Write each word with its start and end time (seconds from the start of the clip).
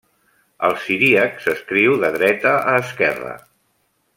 El 0.69 0.71
siríac 0.85 1.37
s'escriu 1.43 1.99
de 2.05 2.11
dreta 2.17 2.57
a 2.73 2.75
esquerra. 2.81 3.37